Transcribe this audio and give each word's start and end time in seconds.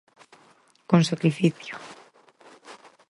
Con 0.89 1.01
sacrificio. 1.11 1.75